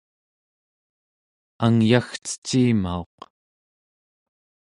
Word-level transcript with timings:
ayagcecimauq 1.65 3.17